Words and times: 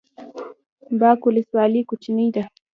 باک 0.99 1.19
ولسوالۍ 1.25 1.81
کوچنۍ 1.89 2.27
ده؟ 2.35 2.43